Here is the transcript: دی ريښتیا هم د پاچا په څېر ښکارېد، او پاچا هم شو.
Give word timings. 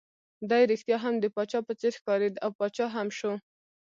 دی 0.49 0.61
ريښتیا 0.71 0.97
هم 1.05 1.15
د 1.19 1.25
پاچا 1.35 1.59
په 1.67 1.73
څېر 1.79 1.93
ښکارېد، 1.99 2.33
او 2.43 2.49
پاچا 2.59 2.85
هم 2.95 3.07
شو. 3.17 3.31